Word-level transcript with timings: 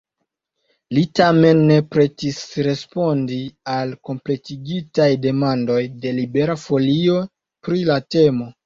Li 0.97 1.01
tamen 1.19 1.59
ne 1.71 1.77
pretis 1.95 2.39
respondi 2.69 3.39
al 3.75 3.95
kompletigaj 4.09 5.11
demandoj 5.29 5.81
de 6.03 6.19
Libera 6.23 6.61
Folio 6.67 7.25
pri 7.67 7.89
la 7.95 8.03
temo. 8.17 8.55